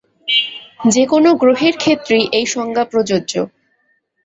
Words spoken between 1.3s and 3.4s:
গ্রহের ক্ষেত্রেই এই সংজ্ঞা প্রযোজ্য।